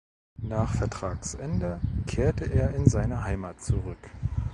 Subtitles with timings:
[0.41, 4.09] Nach Vertragsende kehrte er in seine Heimat zurück.